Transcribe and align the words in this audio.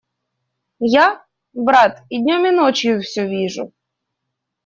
Я, 0.97 1.17
брат, 1.55 2.01
и 2.09 2.17
днем 2.17 2.47
и 2.47 2.49
ночью 2.49 3.03
все 3.03 3.27
вижу. 3.27 3.71